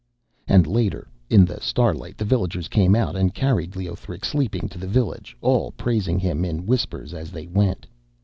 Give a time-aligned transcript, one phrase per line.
[0.47, 4.87] And later in the starlight the villagers came out and carried Leothric, sleeping, to the
[4.87, 7.85] village, all praising him in whispers as they went.